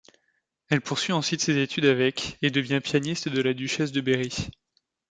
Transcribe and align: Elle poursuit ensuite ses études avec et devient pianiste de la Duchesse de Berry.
Elle 0.69 0.81
poursuit 0.81 1.13
ensuite 1.13 1.41
ses 1.41 1.59
études 1.61 1.85
avec 1.85 2.39
et 2.41 2.49
devient 2.49 2.81
pianiste 2.83 3.29
de 3.29 3.39
la 3.39 3.53
Duchesse 3.53 3.91
de 3.91 4.01
Berry. 4.01 4.35